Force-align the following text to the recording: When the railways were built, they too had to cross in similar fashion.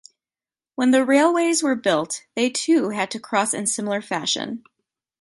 When 0.73 0.89
the 0.89 1.05
railways 1.05 1.61
were 1.61 1.75
built, 1.75 2.23
they 2.35 2.49
too 2.49 2.89
had 2.89 3.11
to 3.11 3.19
cross 3.19 3.53
in 3.53 3.67
similar 3.67 4.01
fashion. 4.01 4.63